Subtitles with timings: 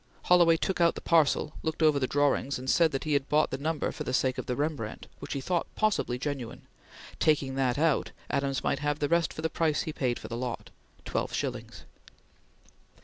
[0.23, 3.51] Holloway took out the parcel, looked over the drawings, and said that he had bought
[3.51, 6.63] the number for the sake of the Rembrandt, which he thought possibly genuine;
[7.19, 10.35] taking that out, Adams might have the rest for the price he paid for the
[10.35, 10.71] lot
[11.05, 11.83] twelve shillings.